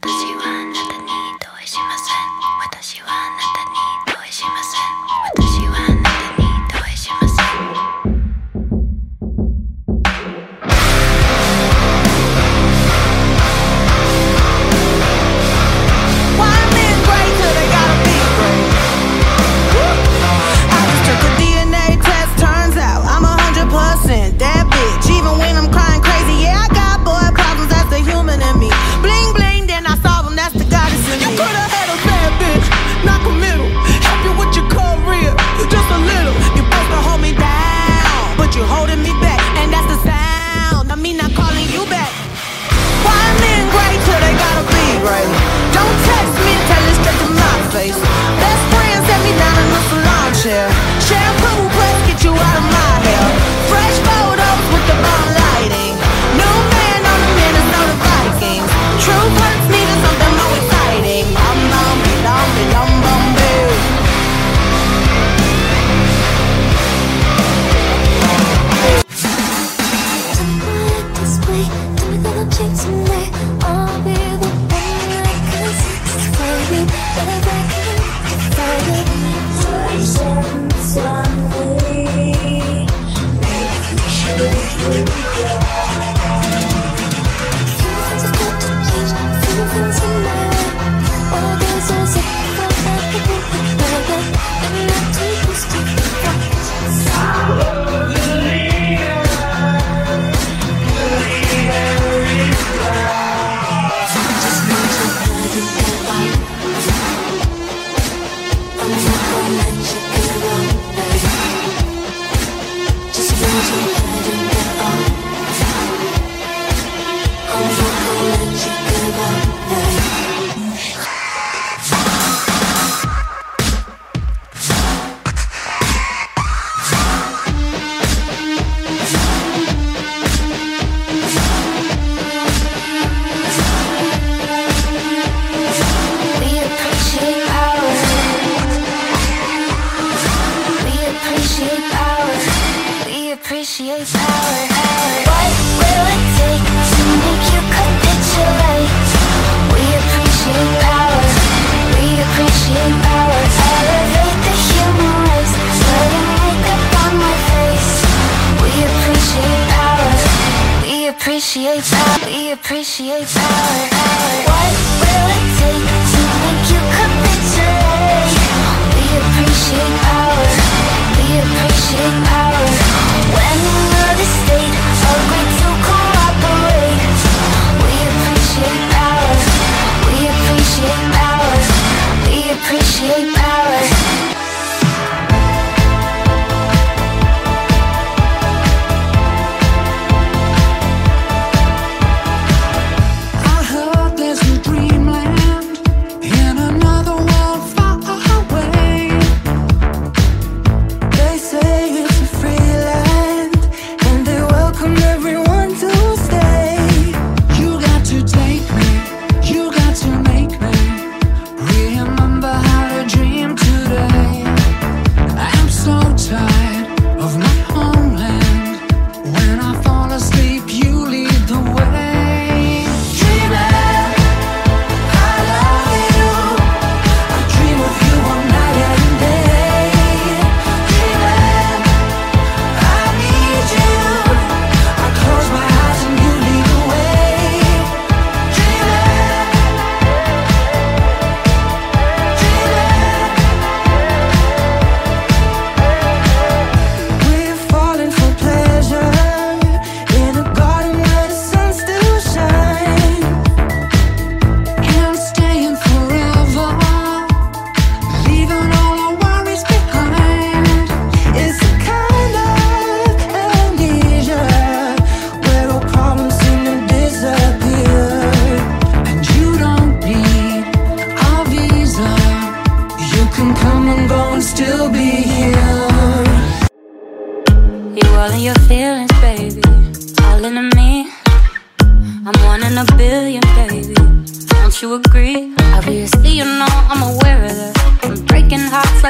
Cause 0.00 0.22
you 0.22 0.36
one. 0.36 0.71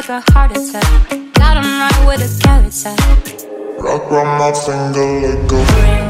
like 0.09 0.25
a 0.27 0.33
heart 0.33 0.51
attack. 0.51 1.11
Got 1.35 1.57
him 1.59 1.65
right 1.65 2.07
where 2.07 2.19
the 2.19 2.41
carrots 2.43 2.87
at. 2.87 2.99
Rock 3.79 4.11
around 4.11 4.39
my 4.39 4.53
finger 4.53 5.29
like 5.29 5.53
a 5.53 5.63
ring, 5.79 6.09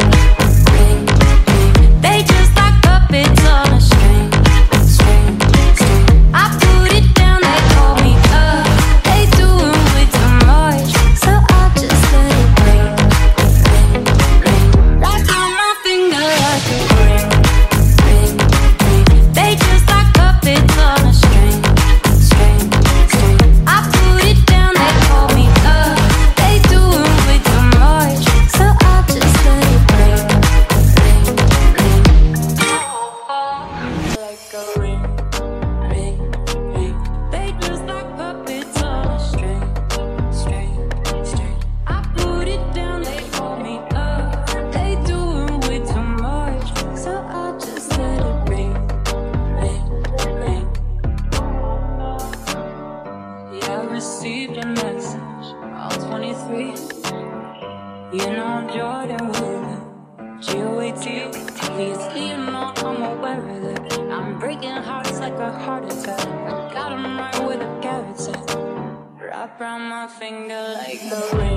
ring, 0.73 1.07
ring. 1.13 2.01
They 2.01 2.23
just 2.23 2.57
like 2.57 2.83
puppets 2.83 3.45
on 3.47 3.73
a 3.73 3.81
around 69.61 69.83
my 69.89 70.07
finger 70.07 70.77
like 70.79 71.01
ring, 71.11 71.39
ring, 71.39 71.52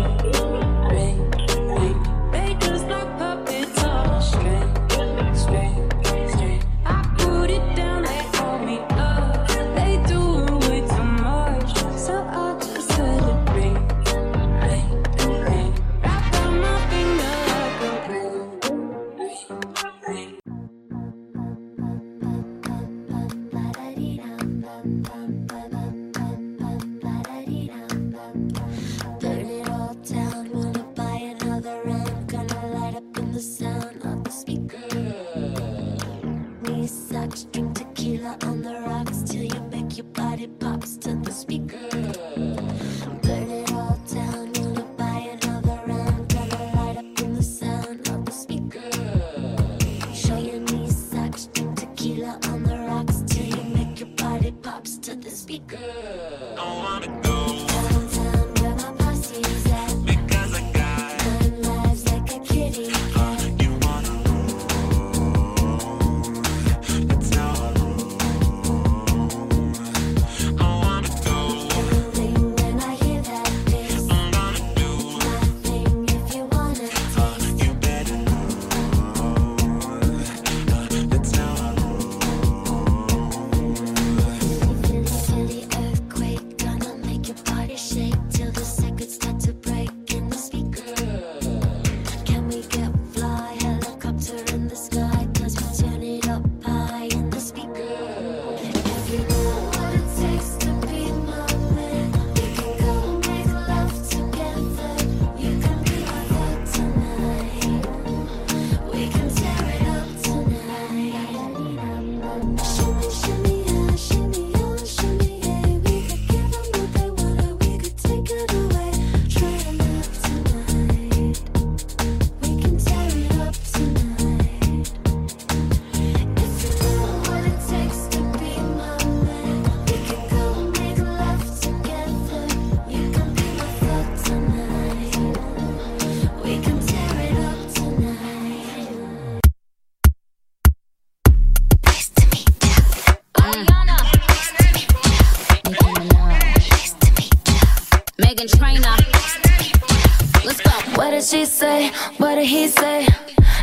Meghan 148.59 148.81
Trainor. 148.81 150.45
Let's 150.45 150.61
go. 150.61 150.71
What 150.97 151.11
did 151.11 151.23
she 151.23 151.45
say? 151.45 151.89
What 152.17 152.35
did 152.35 152.45
he 152.47 152.67
say? 152.67 153.07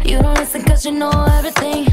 You 0.04 0.20
don't 0.20 0.34
listen 0.34 0.62
cause 0.62 0.84
you 0.84 0.92
know 0.92 1.10
everything. 1.38 1.86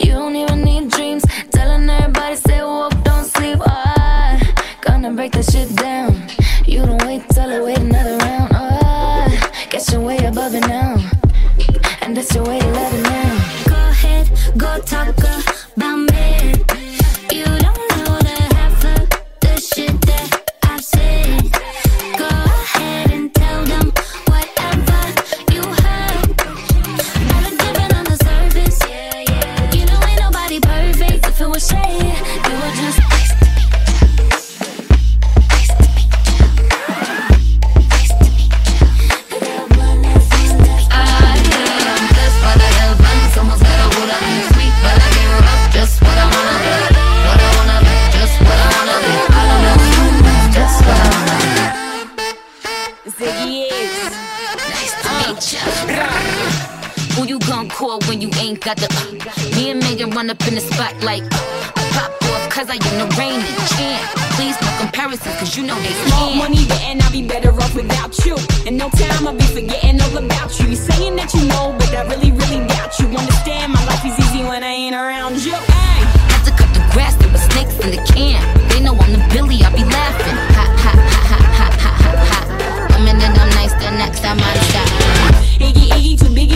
You 0.00 0.12
don't 0.12 0.36
even 0.36 0.62
need 0.62 0.90
dreams. 0.90 1.24
Telling 1.50 1.88
everybody, 1.88 2.36
say, 2.36 2.62
whoop, 2.62 2.92
don't 3.04 3.24
sleep. 3.24 3.58
Ah, 3.66 4.38
gonna 4.82 5.12
break 5.12 5.32
that 5.32 5.44
shit 5.44 5.74
down. 5.76 6.28
You 6.66 6.84
don't 6.84 7.02
wait 7.04 7.28
till 7.30 7.50
I 7.50 7.60
wait 7.60 7.78
another 7.78 8.16
round. 8.18 8.50
Ah, 8.54 9.50
guess 9.70 9.92
you're 9.92 10.00
way 10.00 10.18
above 10.18 10.54
it 10.54 10.66
now. 10.66 10.96
And 12.02 12.16
that's 12.16 12.34
your 12.34 12.44
way 12.44 12.65
got 58.66 58.76
the 58.78 58.90
uh, 58.90 59.54
Me 59.54 59.70
and 59.70 59.80
Meghan 59.80 60.12
run 60.12 60.28
up 60.28 60.42
in 60.48 60.56
the 60.56 60.60
spotlight 60.60 61.22
uh, 61.22 61.72
I 61.78 61.82
pop 61.94 62.10
off 62.34 62.50
cause 62.50 62.66
I 62.68 62.74
am 62.74 62.94
the 62.98 63.06
reigning 63.14 63.46
champ 63.70 64.02
Please 64.34 64.58
no 64.60 64.66
comparisons 64.82 65.36
cause 65.38 65.56
you 65.56 65.62
know 65.62 65.78
they 65.86 65.94
can't 66.10 66.34
money, 66.34 66.66
yeah, 66.66 66.90
and 66.90 67.00
I'll 67.00 67.12
be 67.12 67.22
better 67.22 67.52
off 67.52 67.74
without 67.76 68.12
you. 68.26 68.36
In 68.66 68.76
no 68.76 68.90
time, 68.90 69.26
I'll 69.26 69.34
be 69.34 69.46
forgetting 69.46 70.00
all 70.02 70.18
about 70.18 70.58
you. 70.58 70.68
You 70.68 70.76
saying 70.76 71.16
that 71.16 71.32
you 71.32 71.46
know, 71.46 71.74
but 71.78 71.94
I 71.94 72.02
really, 72.10 72.32
really 72.32 72.66
doubt 72.66 72.98
you. 72.98 73.06
Understand, 73.06 73.72
my 73.72 73.82
life 73.86 74.04
is 74.04 74.18
easy 74.18 74.42
when 74.44 74.62
I 74.62 74.68
ain't 74.68 74.94
around 74.94 75.40
you. 75.46 75.54
Hey. 75.54 76.02
Had 76.28 76.44
to 76.44 76.52
cut 76.52 76.68
the 76.74 76.82
grass, 76.92 77.14
there 77.16 77.30
were 77.30 77.38
snakes 77.38 77.78
in 77.80 77.96
the 77.96 78.02
camp 78.12 78.44
They 78.68 78.80
know 78.80 78.92
I'm 78.92 79.12
the 79.12 79.22
Billy, 79.32 79.62
I 79.64 79.70
be 79.70 79.84
laughing 79.84 80.36
Ha 80.58 80.64
ha 80.84 80.92
ha 80.92 81.20
ha 81.30 81.38
ha 81.56 81.68
ha 81.78 81.90
ha 82.02 82.12
ha 82.30 82.40
I'm 82.92 83.06
in 83.06 83.16
it, 83.16 83.38
I'm 83.38 83.50
nice, 83.56 83.72
the 83.72 83.90
next 83.96 84.20
time 84.20 84.38
I 84.40 84.52
stop 84.68 84.88
Iggy, 85.62 85.88
Iggy, 85.96 86.18
too 86.18 86.34
biggie 86.34 86.55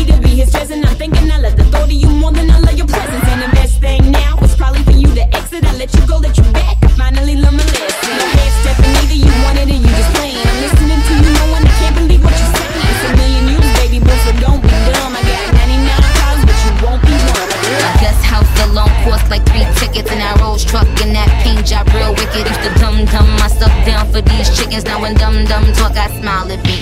this. 0.53 0.71
I'm 0.71 0.97
thinking 0.97 1.31
I 1.31 1.39
love 1.39 1.57
the 1.57 1.65
thought 1.65 1.85
of 1.87 1.93
you 1.93 2.09
more 2.09 2.33
than 2.33 2.51
I 2.51 2.59
love 2.59 2.77
your 2.77 2.87
presence. 2.87 3.25
And 3.29 3.43
the 3.43 3.51
best 3.55 3.81
thing 3.81 4.11
now 4.11 4.39
is 4.43 4.55
probably 4.55 4.83
for 4.83 4.97
you 4.97 5.09
to 5.15 5.25
exit. 5.37 5.65
I 5.65 5.77
let 5.77 5.93
you 5.95 6.07
go, 6.07 6.19
let 6.19 6.37
you 6.37 6.45
back. 6.53 6.77
Finally 6.97 7.37
learned 7.37 7.59
my 7.59 7.67
lesson. 7.67 8.15
I 8.15 8.27
can't 8.35 8.79
in 8.85 8.93
either 9.03 9.19
you 9.27 9.33
wanted 9.45 9.69
or 9.71 9.79
you 9.79 9.91
just 9.91 10.11
playing. 10.17 10.41
I'm 10.41 10.59
listening 10.63 11.01
to 11.01 11.13
you, 11.23 11.29
knowing 11.35 11.65
I 11.67 11.73
can't 11.81 11.97
believe 11.97 12.23
what 12.25 12.35
you're 12.35 12.55
saying. 12.59 12.85
It's 12.91 13.03
a 13.05 13.11
million 13.17 13.45
you, 13.53 13.61
baby 13.79 13.99
boo, 14.03 14.17
so 14.27 14.33
don't 14.43 14.63
be 14.63 14.75
dumb. 14.91 15.13
I 15.15 15.23
got 15.23 15.43
99 15.67 15.87
problems, 16.19 16.45
but 16.47 16.59
you 16.65 16.73
won't 16.83 17.03
be 17.07 17.15
one. 17.15 17.49
I 17.81 17.93
guess 18.03 18.19
house 18.25 18.51
long 18.75 18.91
cost 19.03 19.31
like 19.31 19.45
three 19.51 19.67
tickets 19.79 20.11
and 20.11 20.23
our 20.23 20.37
Rolls 20.39 20.65
truck 20.65 20.87
and 21.03 21.15
that 21.15 21.31
paint 21.43 21.67
job 21.67 21.87
real 21.95 22.15
wicked. 22.15 22.47
Used 22.47 22.63
to 22.63 22.73
dumb 22.79 23.05
dumb 23.07 23.31
myself 23.39 23.73
down 23.85 24.07
for 24.13 24.21
these 24.23 24.49
chickens. 24.57 24.85
Now 24.85 25.01
when 25.01 25.15
dumb 25.15 25.45
dumb 25.47 25.67
talk, 25.73 25.97
I 25.97 26.07
smile 26.21 26.51
at 26.51 26.63
me. 26.65 26.79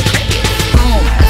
Boom. 0.73 1.28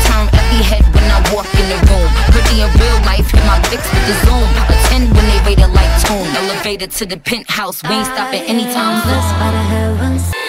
Pretty 0.49 0.65
head 0.65 0.85
when 0.95 1.05
I 1.05 1.21
walk 1.35 1.45
in 1.61 1.69
the 1.69 1.77
room. 1.93 2.09
Pretty 2.33 2.63
in 2.63 2.73
real 2.81 2.99
life, 3.05 3.31
hit 3.31 3.45
my 3.45 3.61
fix 3.69 3.85
with 3.93 4.07
the 4.09 4.15
zoom. 4.25 4.49
Attend 4.73 5.15
when 5.15 5.27
they 5.29 5.45
rate 5.45 5.61
a 5.61 5.69
light 5.69 5.93
tune. 6.01 6.25
Elevated 6.37 6.91
to 6.93 7.05
the 7.05 7.19
penthouse, 7.19 7.83
we 7.83 7.91
ain't 7.91 8.07
stopping 8.07 8.43
anytime 8.45 8.97
soon. 9.05 10.48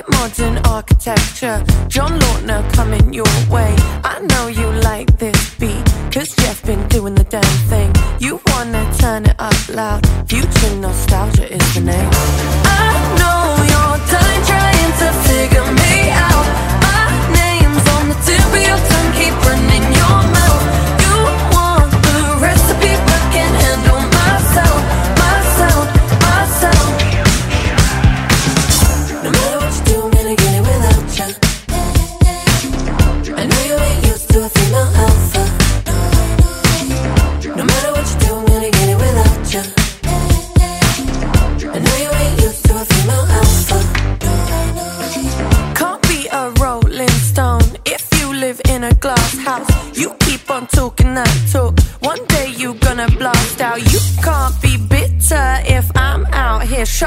like 0.00 0.08
modern 0.10 0.58
architecture. 0.66 1.62
John 1.88 2.18
Lautner 2.20 2.72
coming 2.72 3.12
your 3.12 3.24
way. 3.50 3.74
I 4.04 4.20
know 4.20 4.48
you 4.48 4.66
like 4.82 5.18
this 5.18 5.54
beat, 5.56 5.84
cause 6.12 6.34
Jeff 6.36 6.64
been 6.64 6.86
doing 6.88 7.14
the 7.14 7.24
damn 7.24 7.42
thing. 7.68 7.92
You 8.18 8.40
wanna 8.46 8.90
turn 8.98 9.26
it 9.26 9.36
up 9.38 9.68
loud. 9.68 10.09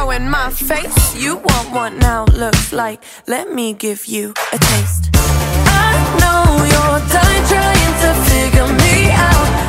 showing 0.03 0.29
my 0.29 0.49
face. 0.49 1.15
You 1.15 1.37
want 1.37 1.71
what 1.71 1.93
now 1.93 2.25
looks 2.25 2.73
like. 2.73 3.01
Let 3.27 3.53
me 3.53 3.73
give 3.73 4.05
you 4.05 4.33
a 4.51 4.57
taste. 4.57 5.09
I 5.15 5.91
know 6.19 6.43
you're 6.71 7.01
done 7.15 7.39
trying 7.51 7.95
to 8.03 8.11
figure 8.29 8.67
me 8.83 9.11
out. 9.11 9.62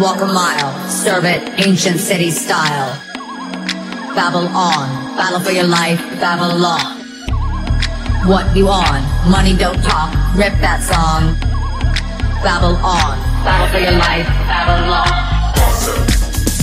walk 0.00 0.22
a 0.22 0.26
mile, 0.26 0.88
serve 0.88 1.26
it 1.26 1.42
ancient 1.66 2.00
city 2.00 2.30
style. 2.30 2.98
Babble 4.14 4.48
on, 4.48 5.14
battle 5.14 5.40
for 5.40 5.50
your 5.50 5.66
life, 5.66 6.00
babble 6.18 6.64
on. 6.64 6.96
What 8.26 8.56
you 8.56 8.68
on? 8.68 9.02
Money 9.30 9.54
don't 9.54 9.82
talk, 9.82 10.10
rip 10.34 10.54
that 10.60 10.82
song. 10.82 11.36
Babble 12.42 12.76
on, 12.76 13.18
battle 13.44 13.68
for 13.68 13.78
your 13.78 13.92
life, 13.92 14.26
babble 14.48 14.90
on. 14.90 15.06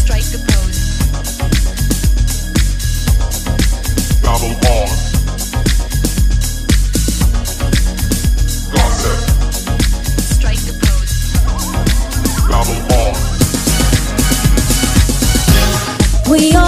Strike 0.02 0.26
the 0.34 0.40
pose. 0.50 0.98
Babble 4.24 4.68
on. 4.68 4.97
We 16.30 16.54
all 16.58 16.67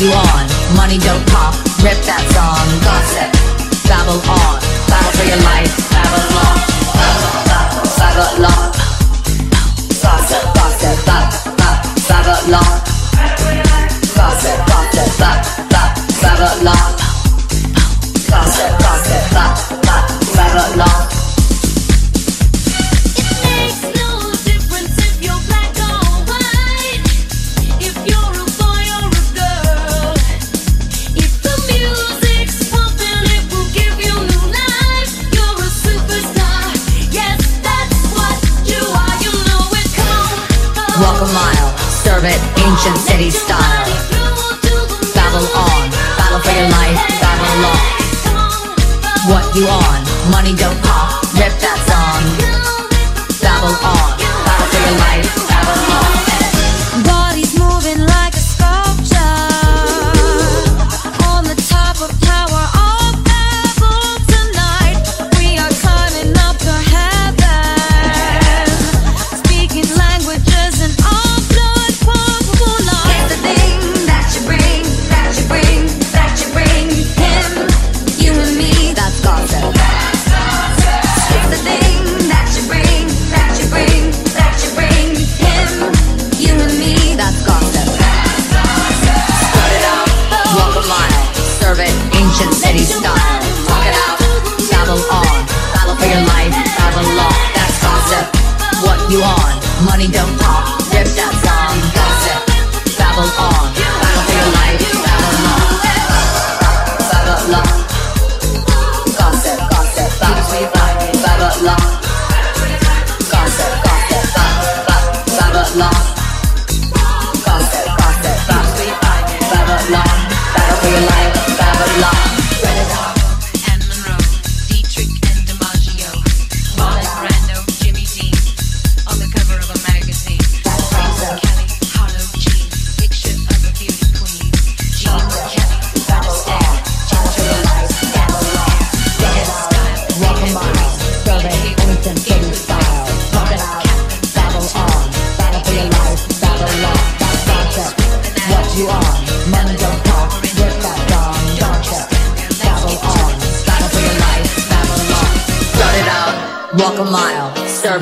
you 0.00 0.10
on. 0.12 0.44
Money 0.76 0.98
don't 0.98 1.24
pop, 1.28 1.54
rip 1.82 1.98
that 2.08 2.22
song. 2.34 2.66
Gossip, 2.82 3.30
babble 3.86 4.18
on. 4.26 4.58
Battle 4.90 5.12
for 5.14 5.26
your 5.28 5.40
life, 5.44 5.70
babble 5.92 6.24
on. 6.40 6.56
Babble 7.98 8.46
on. 8.48 8.72
Gossip, 10.02 10.44
gossip, 10.54 10.98
babble 12.08 12.54
on. 12.54 12.74
Gossip, 14.14 14.58
gossip, 14.66 15.10
babble 16.22 16.68
on. 16.68 17.13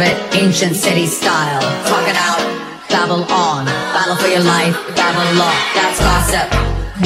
it, 0.03 0.17
ancient 0.35 0.77
city 0.77 1.07
style. 1.07 1.63
Talk 1.87 2.07
it 2.09 2.17
out, 2.17 2.43
babble 2.91 3.25
on. 3.33 3.67
Battle 3.67 4.17
for 4.17 4.29
your 4.29 4.45
life, 4.45 4.75
babble 4.95 5.41
on. 5.41 5.57
That's 5.75 5.99
gossip. 5.99 6.49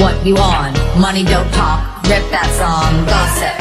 What 0.00 0.14
you 0.26 0.36
on? 0.36 0.72
Money 1.00 1.24
don't 1.24 1.50
talk. 1.52 2.02
Rip 2.04 2.24
that 2.30 2.48
song. 2.56 3.04
Gossip. 3.06 3.56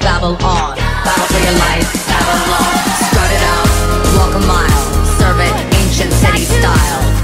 Babble 0.00 0.36
on. 0.44 0.76
Battle 1.04 1.28
for 1.30 1.42
your 1.42 1.56
life, 1.58 1.88
babble 2.06 2.54
on. 2.54 2.74
Start 3.10 3.30
it 3.34 3.44
out, 3.54 3.68
walk 4.18 4.32
a 4.34 4.42
mile. 4.46 4.84
Serve 5.18 5.40
it, 5.40 5.54
ancient 5.74 6.12
city 6.12 6.44
style. 6.44 7.15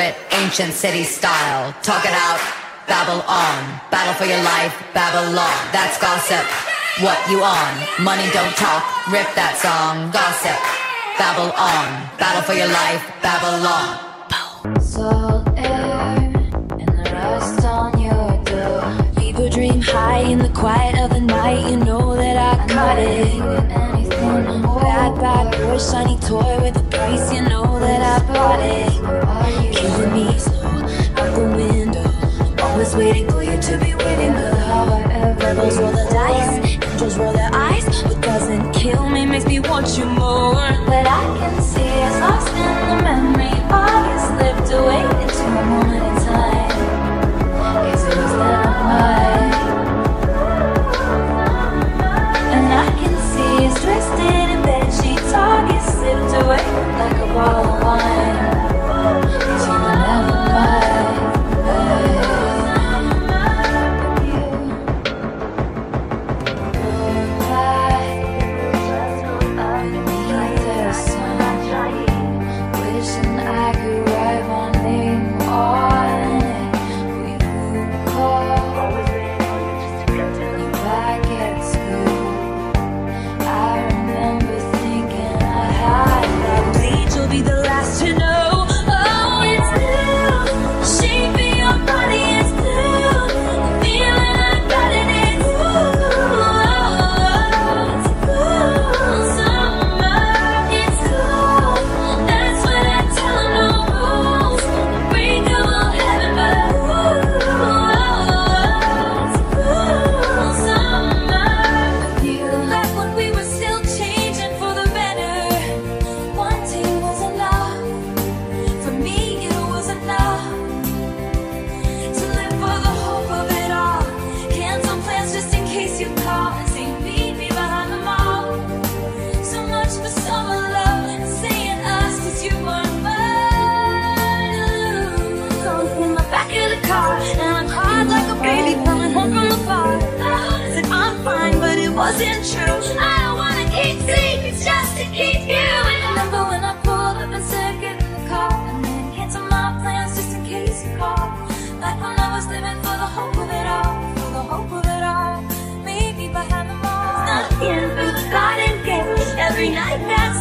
it 0.00 0.16
ancient 0.32 0.72
city 0.72 1.04
style. 1.04 1.72
Talk 1.82 2.04
it 2.04 2.12
out, 2.12 2.40
babble 2.88 3.22
on. 3.28 3.80
Battle 3.90 4.14
for 4.14 4.24
your 4.24 4.42
life, 4.42 4.74
Babylon. 4.94 5.56
That's 5.72 5.98
gossip. 6.00 6.44
What 7.04 7.18
you 7.30 7.42
on? 7.42 7.72
Money 8.02 8.28
don't 8.32 8.54
talk. 8.56 8.82
Rip 9.08 9.28
that 9.34 9.56
song. 9.56 10.10
Gossip. 10.10 10.58
Babble 11.18 11.52
on. 11.56 11.86
Battle 12.18 12.42
for 12.42 12.54
your 12.54 12.68
life, 12.68 13.02
Babylon. 13.22 14.10
Salt 14.80 15.48
air 15.56 16.16
and 16.16 16.88
the 16.88 17.10
rust 17.14 17.64
on 17.64 17.98
your 17.98 18.44
door. 18.44 18.84
Leave 19.16 19.52
dream 19.52 19.80
high 19.80 20.20
in 20.20 20.38
the 20.38 20.50
quiet 20.50 20.98
of 20.98 21.10
the 21.10 21.20
night. 21.20 21.70
You 21.70 21.78
know 21.78 22.14
that 22.16 22.36
I 22.36 22.66
caught 22.68 22.98
it. 22.98 23.40
Anything 23.70 24.69
bad, 25.00 25.14
bad 25.20 25.50
boy, 25.58 25.78
shiny 25.78 26.18
toy 26.18 26.60
with 26.60 26.76
a 26.76 26.82
price. 26.90 27.32
You 27.32 27.42
know 27.42 27.78
that 27.78 28.00
I 28.02 28.32
bought 28.32 28.60
it. 28.60 28.92
Killing 29.74 30.12
me 30.12 30.38
slow, 30.38 30.66
out 31.20 31.32
the 31.36 31.46
window. 31.56 32.64
Always 32.64 32.94
waiting 32.94 33.28
for 33.30 33.42
you 33.42 33.56
to 33.60 33.78
be 33.78 33.94
waiting, 33.94 34.32
but 34.32 34.54
however. 34.58 35.36
Rebels 35.40 35.78
roll 35.78 35.92
the 35.92 36.06
dice, 36.10 36.84
angels 36.84 37.18
roll 37.18 37.32
their 37.32 37.50
eyes. 37.52 37.84
What 38.02 38.20
doesn't 38.20 38.72
kill 38.72 39.08
me 39.08 39.24
makes 39.26 39.46
me 39.46 39.60
want 39.60 39.96
you 39.96 40.04
more. 40.04 40.68
But 40.90 41.06
I 41.06 41.24
can 41.38 41.62
see 41.62 41.92
is 42.06 42.16
lost 42.20 42.48
in 42.48 42.76
the 42.88 42.96
memory. 43.02 43.54
I 43.72 44.14
is 44.16 44.22
slipped 44.28 44.70
away 44.78 45.02
into 45.22 45.44
a 45.60 45.64
moment. 45.72 46.19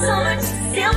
so 0.02 0.16
much, 0.16 0.42
still 0.72 0.94